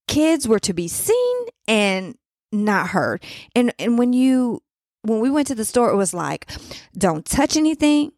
kids 0.07 0.47
were 0.47 0.59
to 0.59 0.73
be 0.73 0.87
seen 0.87 1.47
and 1.67 2.15
not 2.51 2.89
heard. 2.89 3.23
And 3.55 3.73
and 3.79 3.97
when 3.97 4.13
you 4.13 4.61
when 5.01 5.19
we 5.19 5.29
went 5.29 5.47
to 5.47 5.55
the 5.55 5.65
store, 5.65 5.91
it 5.91 5.95
was 5.95 6.13
like, 6.13 6.49
don't 6.97 7.25
touch 7.25 7.55
anything, 7.55 8.11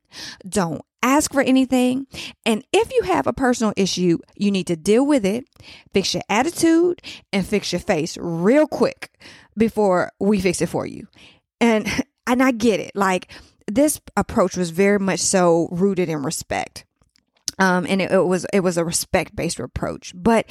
don't 0.47 0.81
ask 1.03 1.31
for 1.33 1.41
anything. 1.41 2.07
And 2.45 2.63
if 2.71 2.91
you 2.93 3.03
have 3.03 3.27
a 3.27 3.33
personal 3.33 3.73
issue, 3.75 4.19
you 4.35 4.51
need 4.51 4.67
to 4.67 4.75
deal 4.75 5.05
with 5.05 5.25
it, 5.25 5.45
fix 5.93 6.13
your 6.13 6.23
attitude, 6.29 7.01
and 7.31 7.45
fix 7.45 7.71
your 7.71 7.81
face 7.81 8.17
real 8.19 8.67
quick 8.67 9.11
before 9.57 10.11
we 10.19 10.39
fix 10.39 10.61
it 10.61 10.69
for 10.69 10.85
you. 10.85 11.07
And 11.59 11.87
and 12.27 12.41
I 12.41 12.51
get 12.51 12.79
it. 12.79 12.91
Like 12.95 13.31
this 13.67 13.99
approach 14.17 14.57
was 14.57 14.69
very 14.69 14.99
much 14.99 15.19
so 15.19 15.67
rooted 15.71 16.09
in 16.09 16.23
respect. 16.23 16.85
Um, 17.59 17.85
and 17.87 18.01
it, 18.01 18.11
it 18.11 18.25
was 18.25 18.45
it 18.53 18.61
was 18.61 18.77
a 18.77 18.85
respect 18.85 19.35
based 19.35 19.59
approach, 19.59 20.13
but 20.15 20.45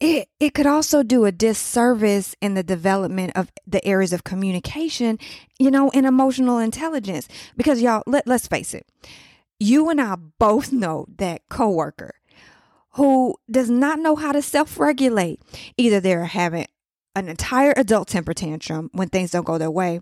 it 0.00 0.28
it 0.40 0.54
could 0.54 0.66
also 0.66 1.02
do 1.02 1.26
a 1.26 1.32
disservice 1.32 2.34
in 2.40 2.54
the 2.54 2.62
development 2.62 3.32
of 3.36 3.52
the 3.66 3.84
areas 3.86 4.12
of 4.12 4.24
communication, 4.24 5.18
you 5.58 5.70
know, 5.70 5.90
and 5.90 6.06
emotional 6.06 6.58
intelligence. 6.58 7.28
Because 7.56 7.82
y'all, 7.82 8.02
let 8.06 8.26
let's 8.26 8.48
face 8.48 8.74
it, 8.74 8.86
you 9.58 9.90
and 9.90 10.00
I 10.00 10.16
both 10.16 10.72
know 10.72 11.06
that 11.18 11.42
coworker 11.48 12.14
who 12.94 13.36
does 13.50 13.70
not 13.70 13.98
know 13.98 14.16
how 14.16 14.32
to 14.32 14.42
self 14.42 14.78
regulate, 14.80 15.40
either 15.76 16.00
they're 16.00 16.24
having 16.24 16.66
an 17.14 17.28
entire 17.28 17.74
adult 17.76 18.08
temper 18.08 18.32
tantrum 18.32 18.88
when 18.92 19.08
things 19.08 19.30
don't 19.30 19.44
go 19.44 19.58
their 19.58 19.70
way, 19.70 20.00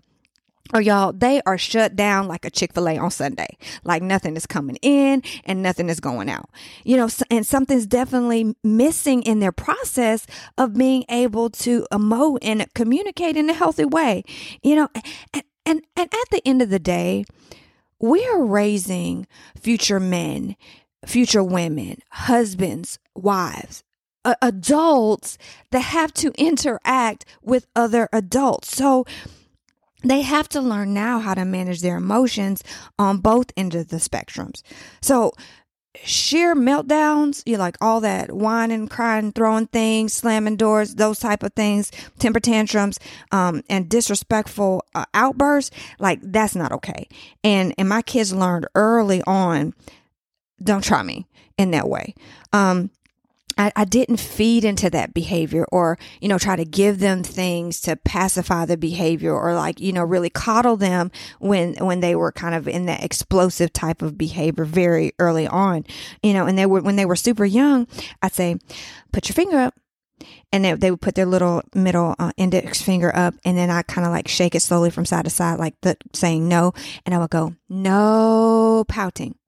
or 0.73 0.81
y'all, 0.81 1.11
they 1.13 1.41
are 1.45 1.57
shut 1.57 1.95
down 1.95 2.27
like 2.27 2.45
a 2.45 2.49
Chick 2.49 2.73
fil 2.73 2.87
A 2.87 2.97
on 2.97 3.11
Sunday. 3.11 3.57
Like 3.83 4.03
nothing 4.03 4.35
is 4.35 4.45
coming 4.45 4.77
in 4.81 5.23
and 5.45 5.63
nothing 5.63 5.89
is 5.89 5.99
going 5.99 6.29
out. 6.29 6.49
You 6.83 6.97
know, 6.97 7.09
and 7.31 7.45
something's 7.45 7.87
definitely 7.87 8.55
missing 8.63 9.23
in 9.23 9.39
their 9.39 9.51
process 9.51 10.27
of 10.57 10.75
being 10.75 11.05
able 11.09 11.49
to 11.51 11.87
emote 11.91 12.39
and 12.41 12.71
communicate 12.73 13.35
in 13.37 13.49
a 13.49 13.53
healthy 13.53 13.85
way. 13.85 14.23
You 14.61 14.75
know, 14.75 14.89
and, 15.33 15.43
and, 15.65 15.81
and 15.95 16.13
at 16.13 16.29
the 16.31 16.41
end 16.45 16.61
of 16.61 16.69
the 16.69 16.79
day, 16.79 17.25
we 17.99 18.25
are 18.27 18.43
raising 18.43 19.27
future 19.59 19.99
men, 19.99 20.55
future 21.05 21.43
women, 21.43 21.99
husbands, 22.11 22.99
wives, 23.15 23.83
adults 24.41 25.37
that 25.71 25.79
have 25.79 26.13
to 26.13 26.31
interact 26.37 27.25
with 27.41 27.67
other 27.75 28.07
adults. 28.13 28.75
So, 28.75 29.05
they 30.03 30.21
have 30.21 30.47
to 30.49 30.61
learn 30.61 30.93
now 30.93 31.19
how 31.19 31.33
to 31.33 31.45
manage 31.45 31.81
their 31.81 31.97
emotions 31.97 32.63
on 32.97 33.17
both 33.17 33.51
ends 33.57 33.75
of 33.75 33.89
the 33.89 33.97
spectrums. 33.97 34.61
So, 35.01 35.33
sheer 36.03 36.55
meltdowns, 36.55 37.43
you 37.45 37.57
like 37.57 37.77
all 37.81 37.99
that 38.01 38.31
whining, 38.31 38.87
crying, 38.87 39.31
throwing 39.31 39.67
things, 39.67 40.13
slamming 40.13 40.55
doors, 40.55 40.95
those 40.95 41.19
type 41.19 41.43
of 41.43 41.53
things, 41.53 41.91
temper 42.19 42.39
tantrums, 42.39 42.99
um, 43.31 43.63
and 43.69 43.89
disrespectful 43.89 44.85
uh, 44.95 45.05
outbursts, 45.13 45.75
like 45.99 46.19
that's 46.21 46.55
not 46.55 46.71
okay. 46.71 47.07
And 47.43 47.73
and 47.77 47.89
my 47.89 48.01
kids 48.01 48.33
learned 48.33 48.67
early 48.75 49.21
on, 49.23 49.73
don't 50.63 50.83
try 50.83 51.03
me 51.03 51.27
in 51.57 51.71
that 51.71 51.89
way. 51.89 52.15
Um, 52.53 52.89
I, 53.59 53.73
I 53.75 53.83
didn't 53.83 54.21
feed 54.21 54.63
into 54.63 54.89
that 54.89 55.13
behavior 55.13 55.65
or, 55.69 55.99
you 56.21 56.29
know, 56.29 56.37
try 56.37 56.55
to 56.55 56.63
give 56.63 56.99
them 56.99 57.23
things 57.23 57.81
to 57.81 57.97
pacify 57.97 58.65
the 58.65 58.77
behavior 58.77 59.33
or 59.33 59.53
like, 59.53 59.81
you 59.81 59.91
know, 59.91 60.03
really 60.03 60.29
coddle 60.29 60.77
them 60.77 61.11
when, 61.39 61.75
when 61.75 61.99
they 61.99 62.15
were 62.15 62.31
kind 62.31 62.55
of 62.55 62.69
in 62.69 62.85
that 62.85 63.03
explosive 63.03 63.73
type 63.73 64.01
of 64.01 64.17
behavior 64.17 64.63
very 64.63 65.11
early 65.19 65.45
on, 65.45 65.85
you 66.23 66.31
know, 66.33 66.47
and 66.47 66.57
they 66.57 66.65
were, 66.65 66.81
when 66.81 66.95
they 66.95 67.05
were 67.05 67.17
super 67.17 67.43
young, 67.43 67.85
I'd 68.21 68.33
say, 68.33 68.57
put 69.11 69.27
your 69.27 69.33
finger 69.33 69.57
up. 69.57 69.75
And 70.51 70.65
they, 70.65 70.73
they 70.73 70.91
would 70.91 71.01
put 71.01 71.15
their 71.15 71.25
little 71.25 71.61
middle 71.73 72.15
uh, 72.17 72.31
index 72.35 72.81
finger 72.81 73.15
up 73.15 73.35
and 73.45 73.57
then 73.57 73.69
i 73.69 73.83
kind 73.83 74.05
of 74.05 74.11
like 74.11 74.27
shake 74.27 74.53
it 74.53 74.59
slowly 74.59 74.89
from 74.89 75.05
side 75.05 75.23
to 75.23 75.29
side 75.29 75.59
like 75.59 75.79
the 75.79 75.95
saying 76.11 76.49
no 76.49 76.73
and 77.05 77.15
i 77.15 77.17
would 77.19 77.29
go 77.29 77.55
no 77.69 78.83
pouting 78.89 79.38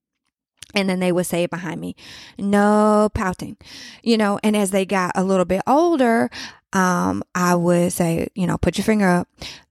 and 0.75 0.89
then 0.89 0.99
they 0.99 1.11
would 1.11 1.25
say 1.25 1.45
behind 1.45 1.81
me, 1.81 1.95
no 2.37 3.09
pouting, 3.13 3.57
you 4.03 4.17
know, 4.17 4.39
and 4.43 4.55
as 4.55 4.71
they 4.71 4.85
got 4.85 5.11
a 5.15 5.23
little 5.23 5.45
bit 5.45 5.61
older, 5.67 6.29
um, 6.73 7.23
I 7.35 7.55
would 7.55 7.91
say, 7.93 8.27
you 8.35 8.47
know, 8.47 8.57
put 8.57 8.77
your 8.77 8.85
finger 8.85 9.07
up, 9.07 9.27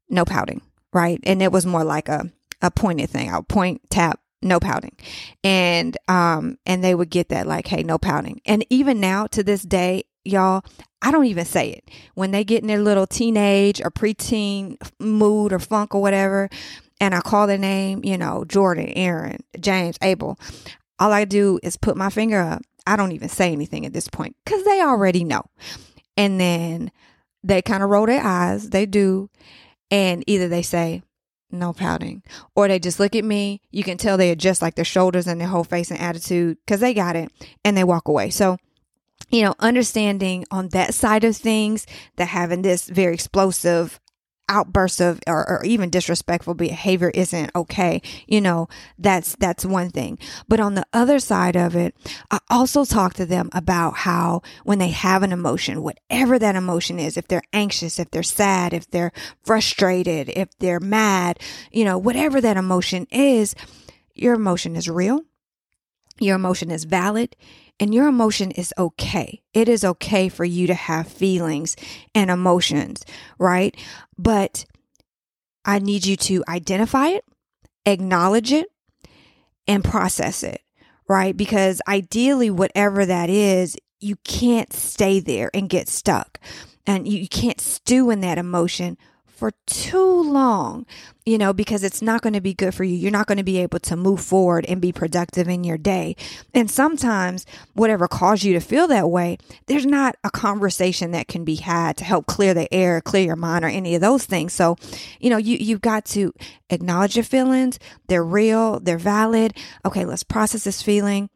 no 0.09 0.25
pouting, 0.25 0.62
right? 0.92 1.21
And 1.25 1.42
it 1.42 1.52
was 1.52 1.66
more 1.66 1.85
like 1.85 2.09
a, 2.09 2.30
a 2.61 2.71
pointed 2.71 3.11
thing. 3.11 3.30
I 3.30 3.37
would 3.37 3.49
point, 3.49 3.83
tap, 3.90 4.21
no 4.42 4.61
pouting. 4.61 4.97
And, 5.42 5.97
um, 6.09 6.59
and 6.66 6.85
they 6.85 6.95
would 6.95 7.11
get 7.11 7.28
that 7.30 7.47
like, 7.47 7.66
hey, 7.66 7.83
no 7.83 7.99
pouting. 7.99 8.40
And 8.45 8.64
even 8.71 9.00
now 9.00 9.26
to 9.28 9.42
this 9.42 9.62
day, 9.62 10.04
y'all, 10.25 10.64
I 11.02 11.11
don't 11.11 11.26
even 11.26 11.45
say 11.47 11.71
it. 11.71 11.90
When 12.14 12.30
they 12.30 12.45
get 12.45 12.62
in 12.62 12.69
their 12.69 12.83
little 12.83 13.07
teenage 13.07 13.80
or 13.80 13.90
preteen 13.90 14.76
mood 14.99 15.52
or 15.52 15.59
funk 15.59 15.95
or 15.95 16.02
whatever, 16.02 16.50
and 17.00 17.14
I 17.14 17.21
call 17.21 17.47
their 17.47 17.59
name, 17.59 18.04
you 18.04 18.19
know, 18.19 18.45
Jordan, 18.45 18.90
Aaron, 18.95 19.42
James, 19.59 19.97
Abel, 20.02 20.38
all 21.00 21.12
I 21.12 21.25
do 21.25 21.59
is 21.62 21.76
put 21.76 21.97
my 21.97 22.11
finger 22.11 22.40
up. 22.40 22.62
I 22.87 22.97
don't 22.97 23.12
even 23.12 23.28
say 23.28 23.52
anything 23.52 23.87
at 23.87 23.92
this 23.92 24.09
point 24.09 24.37
because 24.45 24.64
they 24.64 24.80
already 24.80 25.25
know. 25.25 25.42
And 26.16 26.40
then 26.40 26.92
they 27.42 27.62
kind 27.62 27.83
of 27.83 27.90
roll 27.90 28.07
their 28.07 28.23
eyes. 28.23 28.71
They 28.71 28.87
do. 28.87 29.30
And 29.90 30.23
either 30.26 30.49
they 30.49 30.62
say, 30.62 31.02
no 31.52 31.73
pouting, 31.73 32.23
or 32.54 32.69
they 32.69 32.78
just 32.78 33.00
look 33.00 33.16
at 33.16 33.25
me. 33.25 33.61
You 33.71 33.83
can 33.83 33.97
tell 33.97 34.16
they 34.16 34.30
adjust 34.30 34.62
like 34.62 34.76
their 34.76 34.85
shoulders 34.85 35.26
and 35.26 35.40
their 35.40 35.49
whole 35.49 35.64
face 35.64 35.90
and 35.90 36.00
attitude 36.00 36.59
because 36.64 36.80
they 36.80 36.95
got 36.95 37.16
it 37.16 37.33
and 37.64 37.76
they 37.76 37.85
walk 37.85 38.07
away. 38.07 38.30
So, 38.30 38.57
you 39.30 39.42
know, 39.42 39.54
understanding 39.59 40.45
on 40.50 40.69
that 40.69 40.95
side 40.95 41.25
of 41.25 41.37
things 41.37 41.87
that 42.16 42.28
having 42.28 42.62
this 42.62 42.88
very 42.88 43.14
explosive 43.14 43.99
outbursts 44.50 45.00
of 45.00 45.21
or, 45.26 45.49
or, 45.49 45.64
even 45.64 45.88
disrespectful 45.88 46.54
behavior 46.54 47.11
isn't 47.11 47.50
okay 47.54 48.02
you 48.26 48.40
know 48.40 48.69
that's 48.99 49.37
that's 49.37 49.64
one 49.64 49.88
thing. 49.90 50.19
But 50.49 50.59
on 50.59 50.75
the 50.75 50.85
other 50.92 51.21
side 51.21 51.57
of 51.57 51.76
it 51.76 51.95
i 52.30 52.38
also 52.50 52.85
talk 52.85 53.14
to 53.14 53.26
them 53.26 53.49
about 53.52 53.99
how 53.99 54.42
when 54.64 54.78
they 54.78 54.88
have 54.88 55.23
an 55.23 55.33
emotion 55.33 55.83
whatever 55.83 56.38
that 56.38 56.57
emotion 56.57 56.99
is 56.99 57.16
if 57.16 57.28
they're 57.28 57.42
anxious 57.52 57.99
if 57.99 58.11
they're 58.11 58.23
sad 58.23 58.75
if 58.75 58.90
they're 58.90 59.12
frustrated 59.45 60.28
if 60.30 60.49
they're 60.59 60.80
mad 60.80 61.38
you 61.71 61.85
know 61.85 61.97
whatever 61.97 62.40
that 62.40 62.57
emotion 62.57 63.07
is 63.12 63.54
your 64.14 64.35
emotion 64.35 64.75
is 64.75 64.88
real 64.88 65.23
your 66.21 66.37
emotion 66.37 66.71
is 66.71 66.85
valid 66.85 67.37
and 67.81 67.95
your 67.95 68.07
emotion 68.07 68.50
is 68.50 68.75
okay. 68.77 69.43
It 69.55 69.69
is 69.69 69.85
okay 69.85 70.29
for 70.29 70.45
you 70.45 70.67
to 70.67 70.75
have 70.75 71.09
feelings 71.09 71.77
and 72.15 72.31
emotions, 72.31 73.05
right? 73.39 73.77
But 74.19 74.67
I 75.65 75.79
need 75.79 76.05
you 76.05 76.17
to 76.17 76.45
identify 76.47 77.09
it, 77.09 77.25
acknowledge 77.87 78.53
it, 78.53 78.69
and 79.67 79.83
process 79.83 80.43
it, 80.43 80.61
right? 81.09 81.37
Because 81.37 81.81
ideally, 81.89 82.50
whatever 82.50 83.07
that 83.07 83.31
is, 83.31 83.77
you 83.99 84.17
can't 84.25 84.73
stay 84.73 85.21
there 85.21 85.50
and 85.55 85.69
get 85.69 85.89
stuck. 85.89 86.39
And 86.87 87.07
you 87.07 87.29
can't 87.29 87.61
stew 87.61 88.11
in 88.11 88.21
that 88.23 88.39
emotion 88.39 88.99
for 89.40 89.52
too 89.66 90.23
long, 90.23 90.85
you 91.25 91.38
know, 91.38 91.54
because 91.54 91.82
it's 91.82 92.02
not 92.02 92.20
going 92.20 92.35
to 92.35 92.42
be 92.42 92.52
good 92.52 92.75
for 92.75 92.85
you. 92.85 92.94
You're 92.94 93.11
not 93.11 93.26
going 93.26 93.38
to 93.38 93.42
be 93.42 93.56
able 93.56 93.78
to 93.80 93.97
move 93.97 94.20
forward 94.20 94.66
and 94.66 94.82
be 94.82 94.92
productive 94.92 95.49
in 95.49 95.64
your 95.64 95.78
day. 95.78 96.14
And 96.52 96.70
sometimes, 96.70 97.47
whatever 97.73 98.06
caused 98.06 98.44
you 98.44 98.52
to 98.52 98.61
feel 98.61 98.87
that 98.88 99.09
way, 99.09 99.38
there's 99.64 99.87
not 99.87 100.16
a 100.25 100.30
conversation 100.30 101.12
that 101.12 101.26
can 101.26 101.42
be 101.42 101.54
had 101.56 101.97
to 101.97 102.04
help 102.04 102.26
clear 102.26 102.52
the 102.52 102.73
air, 102.73 103.00
clear 103.00 103.25
your 103.25 103.35
mind, 103.35 103.64
or 103.64 103.68
any 103.68 103.94
of 103.94 104.02
those 104.02 104.26
things. 104.26 104.52
So, 104.52 104.76
you 105.18 105.30
know, 105.30 105.38
you, 105.38 105.56
you've 105.56 105.80
got 105.80 106.04
to 106.06 106.35
acknowledge 106.68 107.16
your 107.16 107.25
feelings. 107.25 107.78
They're 108.09 108.23
real, 108.23 108.78
they're 108.78 108.99
valid. 108.99 109.56
Okay, 109.87 110.04
let's 110.04 110.23
process 110.23 110.64
this 110.64 110.82
feeling 110.82 111.30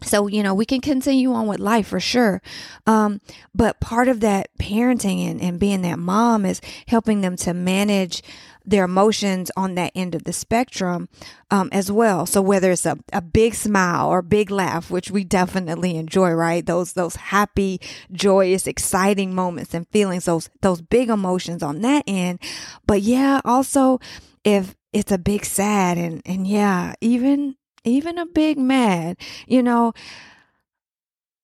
so, 0.00 0.28
you 0.28 0.42
know, 0.42 0.54
we 0.54 0.64
can 0.64 0.80
continue 0.80 1.32
on 1.32 1.46
with 1.48 1.58
life 1.58 1.88
for 1.88 1.98
sure. 1.98 2.40
Um, 2.86 3.20
but 3.54 3.80
part 3.80 4.08
of 4.08 4.20
that 4.20 4.48
parenting 4.58 5.28
and, 5.28 5.40
and 5.40 5.58
being 5.58 5.82
that 5.82 5.98
mom 5.98 6.46
is 6.46 6.60
helping 6.86 7.20
them 7.20 7.36
to 7.38 7.52
manage 7.52 8.22
their 8.64 8.84
emotions 8.84 9.50
on 9.56 9.74
that 9.74 9.90
end 9.94 10.14
of 10.14 10.24
the 10.24 10.32
spectrum 10.32 11.08
um, 11.50 11.68
as 11.72 11.90
well. 11.90 12.26
So 12.26 12.42
whether 12.42 12.70
it's 12.70 12.86
a, 12.86 12.98
a 13.12 13.22
big 13.22 13.54
smile 13.54 14.08
or 14.08 14.20
big 14.22 14.50
laugh, 14.50 14.90
which 14.90 15.10
we 15.10 15.24
definitely 15.24 15.96
enjoy, 15.96 16.30
right? 16.32 16.64
Those 16.64 16.92
those 16.92 17.16
happy, 17.16 17.80
joyous, 18.12 18.66
exciting 18.66 19.34
moments 19.34 19.72
and 19.72 19.88
feelings, 19.88 20.26
those 20.26 20.50
those 20.60 20.82
big 20.82 21.08
emotions 21.08 21.62
on 21.62 21.80
that 21.80 22.04
end. 22.06 22.40
But 22.86 23.00
yeah, 23.00 23.40
also 23.44 24.00
if 24.44 24.76
it's 24.92 25.12
a 25.12 25.18
big 25.18 25.44
sad 25.44 25.96
and 25.96 26.20
and 26.26 26.46
yeah, 26.46 26.94
even 27.00 27.56
even 27.84 28.18
a 28.18 28.26
big 28.26 28.58
mad, 28.58 29.16
you 29.46 29.62
know, 29.62 29.92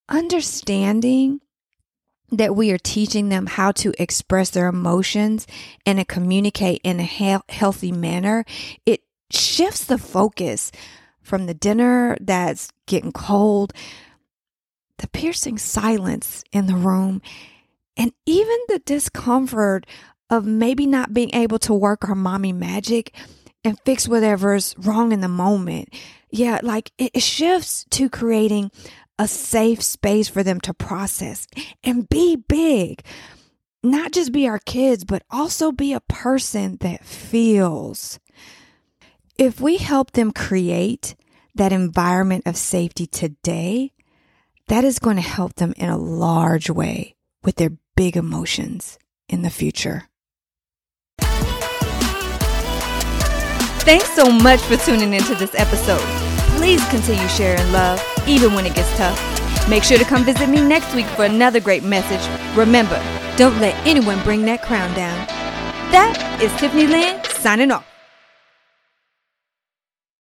understanding 0.09 1.41
that 2.31 2.57
we 2.57 2.71
are 2.73 2.79
teaching 2.79 3.29
them 3.29 3.47
how 3.47 3.71
to 3.73 3.93
express 3.99 4.51
their 4.51 4.69
emotions 4.69 5.47
and 5.87 5.99
to 5.99 6.05
communicate 6.05 6.81
in 6.83 7.01
a 7.01 7.05
he- 7.05 7.37
healthy 7.49 7.93
manner, 7.93 8.45
it 8.87 9.03
shifts 9.31 9.85
the 9.85 9.99
focus 9.99 10.73
from 11.23 11.47
the 11.47 11.55
dinner 11.55 12.17
that's 12.21 12.71
getting 12.87 13.13
cold, 13.13 13.73
the 14.99 15.09
piercing 15.09 15.59
silence 15.59 16.45
in 16.53 16.67
the 16.67 16.77
room, 16.77 17.23
and 17.97 18.13
even 18.27 18.59
the 18.69 18.81
discomfort 18.81 19.87
of 20.31 20.45
maybe 20.45 20.87
not 20.87 21.15
being 21.15 21.35
able 21.35 21.59
to 21.61 21.75
work 21.75 22.09
our 22.09 22.15
mommy 22.15 22.53
magic 22.53 23.15
and 23.63 23.79
fix 23.85 24.09
whatever's 24.09 24.75
wrong 24.79 25.13
in 25.13 25.21
the 25.21 25.29
moment. 25.29 25.89
Yeah, 26.35 26.59
like 26.65 26.91
it 26.99 27.23
shifts 27.23 27.87
to 27.91 28.11
creating 28.11 28.73
a 29.21 29.29
safe 29.29 29.81
space 29.81 30.29
for 30.29 30.43
them 30.43 30.59
to 30.63 30.75
process 30.75 31.47
and 31.85 32.09
be 32.09 32.35
big. 32.35 33.05
Not 33.85 34.11
just 34.11 34.33
be 34.33 34.49
our 34.49 34.59
kids, 34.59 35.05
but 35.05 35.23
also 35.31 35.71
be 35.71 35.93
a 35.93 36.01
person 36.01 36.79
that 36.81 37.05
feels. 37.05 38.19
If 39.39 39.61
we 39.61 39.77
help 39.77 40.11
them 40.11 40.33
create 40.33 41.15
that 41.55 41.73
environment 41.73 42.49
of 42.49 42.57
safety 42.57 43.07
today, 43.07 43.93
that 44.67 44.83
is 44.83 44.99
going 44.99 45.17
to 45.17 45.23
help 45.23 45.55
them 45.55 45.73
in 45.77 45.89
a 45.89 45.97
large 45.97 46.69
way 46.69 47.15
with 47.45 47.55
their 47.55 47.77
big 47.95 48.17
emotions 48.17 48.99
in 49.29 49.43
the 49.43 49.51
future. 49.51 50.09
Thanks 53.85 54.11
so 54.17 54.33
much 54.33 54.63
for 54.63 54.77
tuning 54.79 55.13
into 55.15 55.37
this 55.37 55.55
episode. 55.55 56.24
Please 56.65 56.89
continue 56.89 57.29
sharing 57.29 57.73
love, 57.73 58.03
even 58.27 58.55
when 58.55 58.65
it 58.65 58.75
gets 58.75 58.89
tough. 58.97 59.21
Make 59.69 59.83
sure 59.83 59.99
to 59.99 60.05
come 60.05 60.25
visit 60.25 60.49
me 60.49 60.63
next 60.63 60.95
week 60.95 61.05
for 61.09 61.27
another 61.27 61.61
great 61.61 61.85
message. 61.85 62.27
Remember, 62.57 62.97
don't 63.37 63.61
let 63.61 63.75
anyone 63.87 64.19
bring 64.23 64.47
that 64.47 64.63
crown 64.63 64.89
down. 64.95 65.27
That 65.93 66.17
is 66.41 66.51
Tiffany 66.59 66.87
Lynn 66.87 67.23
signing 67.25 67.71
off. 67.71 67.94